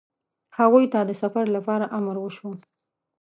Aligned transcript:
هغوی 0.57 0.85
ته 0.93 0.99
د 1.03 1.11
سفر 1.21 1.45
لپاره 1.55 1.85
امر 1.97 2.15
وشو. 2.19 2.51